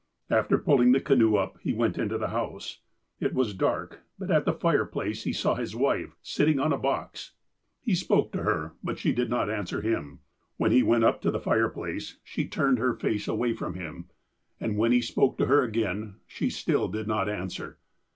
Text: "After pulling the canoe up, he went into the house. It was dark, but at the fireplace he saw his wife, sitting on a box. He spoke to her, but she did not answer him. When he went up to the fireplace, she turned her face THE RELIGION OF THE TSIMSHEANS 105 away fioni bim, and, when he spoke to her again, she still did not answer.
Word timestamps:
"After 0.31 0.57
pulling 0.57 0.93
the 0.93 0.99
canoe 0.99 1.35
up, 1.35 1.59
he 1.61 1.73
went 1.73 1.99
into 1.99 2.17
the 2.17 2.29
house. 2.29 2.79
It 3.19 3.35
was 3.35 3.53
dark, 3.53 4.01
but 4.17 4.31
at 4.31 4.45
the 4.45 4.53
fireplace 4.53 5.25
he 5.25 5.31
saw 5.31 5.53
his 5.53 5.75
wife, 5.75 6.15
sitting 6.23 6.59
on 6.59 6.73
a 6.73 6.77
box. 6.79 7.33
He 7.83 7.93
spoke 7.93 8.31
to 8.31 8.41
her, 8.41 8.73
but 8.83 8.97
she 8.97 9.13
did 9.13 9.29
not 9.29 9.47
answer 9.47 9.81
him. 9.81 10.21
When 10.57 10.71
he 10.71 10.81
went 10.81 11.03
up 11.03 11.21
to 11.21 11.29
the 11.29 11.39
fireplace, 11.39 12.17
she 12.23 12.47
turned 12.47 12.79
her 12.79 12.95
face 12.95 13.27
THE 13.27 13.33
RELIGION 13.33 13.51
OF 13.51 13.63
THE 13.63 13.69
TSIMSHEANS 13.69 13.79
105 13.89 13.89
away 13.93 14.01
fioni 14.01 14.07
bim, 14.07 14.09
and, 14.71 14.77
when 14.79 14.91
he 14.91 15.01
spoke 15.01 15.37
to 15.37 15.45
her 15.45 15.61
again, 15.61 16.15
she 16.25 16.49
still 16.49 16.87
did 16.87 17.05
not 17.07 17.29
answer. 17.29 17.77